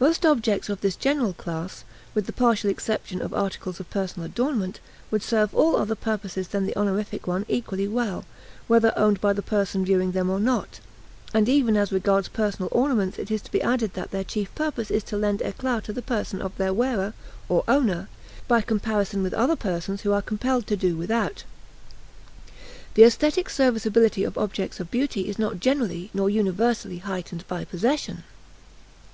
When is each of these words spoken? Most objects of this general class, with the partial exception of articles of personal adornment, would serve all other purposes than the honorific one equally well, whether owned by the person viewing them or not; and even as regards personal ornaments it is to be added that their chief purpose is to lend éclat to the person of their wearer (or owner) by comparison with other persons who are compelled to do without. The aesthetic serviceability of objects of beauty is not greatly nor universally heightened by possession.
Most 0.00 0.24
objects 0.24 0.70
of 0.70 0.80
this 0.80 0.96
general 0.96 1.34
class, 1.34 1.84
with 2.14 2.24
the 2.24 2.32
partial 2.32 2.70
exception 2.70 3.20
of 3.20 3.34
articles 3.34 3.78
of 3.78 3.90
personal 3.90 4.24
adornment, 4.24 4.80
would 5.10 5.22
serve 5.22 5.54
all 5.54 5.76
other 5.76 5.94
purposes 5.94 6.48
than 6.48 6.64
the 6.64 6.74
honorific 6.74 7.26
one 7.26 7.44
equally 7.50 7.86
well, 7.86 8.24
whether 8.66 8.96
owned 8.98 9.20
by 9.20 9.34
the 9.34 9.42
person 9.42 9.84
viewing 9.84 10.12
them 10.12 10.30
or 10.30 10.40
not; 10.40 10.80
and 11.34 11.50
even 11.50 11.76
as 11.76 11.92
regards 11.92 12.28
personal 12.28 12.70
ornaments 12.72 13.18
it 13.18 13.30
is 13.30 13.42
to 13.42 13.52
be 13.52 13.60
added 13.60 13.92
that 13.92 14.10
their 14.10 14.24
chief 14.24 14.48
purpose 14.54 14.90
is 14.90 15.02
to 15.04 15.18
lend 15.18 15.40
éclat 15.40 15.82
to 15.82 15.92
the 15.92 16.00
person 16.00 16.40
of 16.40 16.56
their 16.56 16.72
wearer 16.72 17.12
(or 17.50 17.62
owner) 17.68 18.08
by 18.48 18.62
comparison 18.62 19.22
with 19.22 19.34
other 19.34 19.54
persons 19.54 20.00
who 20.00 20.14
are 20.14 20.22
compelled 20.22 20.66
to 20.66 20.76
do 20.78 20.96
without. 20.96 21.44
The 22.94 23.04
aesthetic 23.04 23.50
serviceability 23.50 24.24
of 24.24 24.38
objects 24.38 24.80
of 24.80 24.90
beauty 24.90 25.28
is 25.28 25.38
not 25.38 25.60
greatly 25.60 26.08
nor 26.14 26.30
universally 26.30 27.00
heightened 27.00 27.46
by 27.48 27.66
possession. 27.66 28.24